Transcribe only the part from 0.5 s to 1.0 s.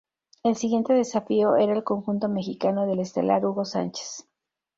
siguiente